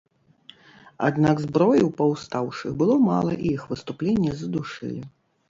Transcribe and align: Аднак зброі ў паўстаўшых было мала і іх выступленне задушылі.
Аднак 1.07 1.35
зброі 1.45 1.81
ў 1.81 1.91
паўстаўшых 1.99 2.71
было 2.81 2.97
мала 3.11 3.37
і 3.37 3.53
іх 3.59 3.69
выступленне 3.75 4.35
задушылі. 4.43 5.01